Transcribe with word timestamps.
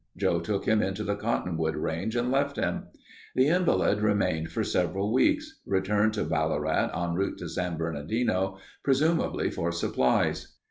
Joe 0.17 0.39
took 0.39 0.65
him 0.65 0.81
into 0.81 1.03
the 1.03 1.13
Cottonwood 1.13 1.75
Range 1.75 2.15
and 2.15 2.31
left 2.31 2.55
him. 2.55 2.87
The 3.35 3.49
invalid 3.49 4.01
remained 4.01 4.49
for 4.51 4.63
several 4.63 5.13
weeks, 5.13 5.59
returned 5.63 6.13
to 6.15 6.23
Ballarat 6.23 6.89
en 6.95 7.13
route 7.13 7.37
to 7.37 7.47
San 7.47 7.77
Bernardino, 7.77 8.57
presumably 8.83 9.51
for 9.51 9.71
supplies. 9.71 10.55